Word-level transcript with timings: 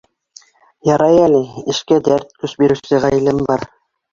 Ярай 0.89 1.19
әле, 1.25 1.43
эшкә 1.75 1.99
дәрт, 2.09 2.35
көс 2.45 2.59
биреүсе 2.63 3.03
ғаиләм 3.05 3.45
бар. 3.53 3.69